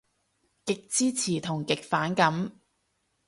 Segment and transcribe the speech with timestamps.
[0.65, 2.59] 極支持同極反感